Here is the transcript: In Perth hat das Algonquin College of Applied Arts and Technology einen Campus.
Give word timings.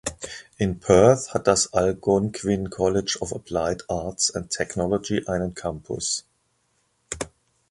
In 0.57 0.79
Perth 0.79 1.35
hat 1.35 1.45
das 1.45 1.73
Algonquin 1.73 2.71
College 2.71 3.17
of 3.21 3.33
Applied 3.35 3.87
Arts 3.87 4.31
and 4.33 4.49
Technology 4.49 5.27
einen 5.27 5.53
Campus. 5.53 6.25